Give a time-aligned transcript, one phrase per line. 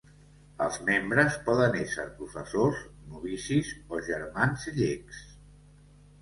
[0.67, 2.79] Els membres poden ésser professos,
[3.11, 5.21] novicis o germans llecs.